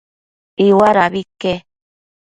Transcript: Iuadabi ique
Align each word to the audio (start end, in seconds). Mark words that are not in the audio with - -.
Iuadabi 0.67 1.21
ique 1.23 1.53